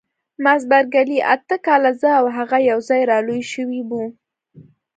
مس 0.43 0.61
بارکلي: 0.71 1.17
اته 1.33 1.55
کاله، 1.65 1.91
زه 2.01 2.09
او 2.19 2.25
هغه 2.37 2.57
یوځای 2.69 3.01
را 3.09 3.17
لوي 3.27 3.43
شوي 3.53 3.81
وو. 3.89 4.03